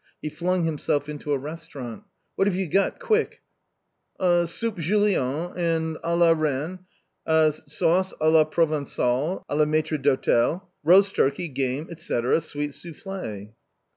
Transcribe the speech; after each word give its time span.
He 0.19 0.29
flung 0.29 0.63
himself 0.63 1.07
into 1.07 1.31
a 1.31 1.37
restau 1.37 1.75
rant" 1.75 2.03
What 2.35 2.47
have 2.47 2.55
you 2.55 2.65
got, 2.65 2.97
quick!"" 2.99 3.43
Soup 4.45 4.75
julienne 4.79 5.53
and 5.55 5.95
k 6.03 6.09
la 6.11 6.31
reine; 6.31 6.79
sauce 7.27 8.11
k 8.19 8.25
la 8.25 8.43
provengale, 8.45 9.45
k 9.47 9.55
la 9.55 9.65
maitre 9.65 9.99
d'hotel; 9.99 10.71
roast 10.83 11.15
turkey, 11.15 11.49
game, 11.49 11.87
&c, 11.95 12.19
sweet 12.41 12.73
souffle." 12.73 13.53